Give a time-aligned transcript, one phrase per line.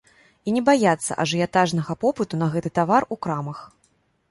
[0.47, 3.65] І не баяцца ажыятажнага попыту на гэты тавар у крамах.